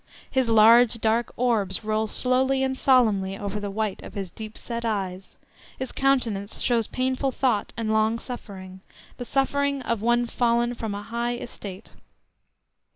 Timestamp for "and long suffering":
7.77-8.81